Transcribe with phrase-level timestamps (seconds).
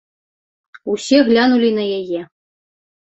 [0.95, 2.21] Усе глянулі на яе.